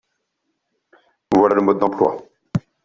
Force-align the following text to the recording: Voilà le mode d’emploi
Voilà 1.31 1.53
le 1.53 1.61
mode 1.61 1.77
d’emploi 1.77 2.27